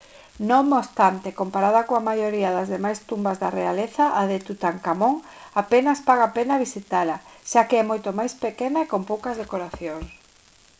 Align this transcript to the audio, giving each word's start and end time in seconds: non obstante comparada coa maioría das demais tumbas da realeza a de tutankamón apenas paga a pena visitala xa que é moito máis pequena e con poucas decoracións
non 0.49 0.65
obstante 0.81 1.37
comparada 1.39 1.87
coa 1.87 2.05
maioría 2.09 2.55
das 2.57 2.71
demais 2.75 2.99
tumbas 3.09 3.37
da 3.43 3.53
realeza 3.59 4.05
a 4.19 4.21
de 4.31 4.37
tutankamón 4.47 5.15
apenas 5.63 5.99
paga 6.07 6.25
a 6.27 6.33
pena 6.37 6.61
visitala 6.65 7.15
xa 7.51 7.61
que 7.69 7.75
é 7.81 7.83
moito 7.91 8.09
máis 8.19 8.33
pequena 8.45 8.79
e 8.81 8.89
con 8.91 9.01
poucas 9.11 9.35
decoracións 9.41 10.09